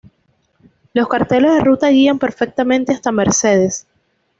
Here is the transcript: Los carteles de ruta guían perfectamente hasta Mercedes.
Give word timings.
Los 0.93 1.07
carteles 1.07 1.51
de 1.53 1.59
ruta 1.59 1.89
guían 1.89 2.17
perfectamente 2.17 2.91
hasta 2.91 3.11
Mercedes. 3.11 3.85